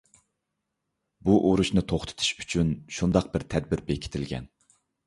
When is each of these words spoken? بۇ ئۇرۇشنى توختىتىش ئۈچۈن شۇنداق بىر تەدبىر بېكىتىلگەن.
بۇ 1.29 1.35
ئۇرۇشنى 1.49 1.85
توختىتىش 1.93 2.33
ئۈچۈن 2.39 2.73
شۇنداق 2.99 3.33
بىر 3.37 3.47
تەدبىر 3.57 3.89
بېكىتىلگەن. 3.93 4.53